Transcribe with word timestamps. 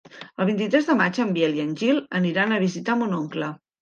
El 0.43 0.47
vint-i-tres 0.49 0.87
de 0.87 0.95
maig 1.01 1.19
en 1.25 1.35
Biel 1.37 1.53
i 1.59 1.63
en 1.67 1.75
Gil 1.83 2.01
aniran 2.21 2.57
a 2.57 2.59
visitar 2.65 2.97
mon 3.03 3.15
oncle. 3.23 3.53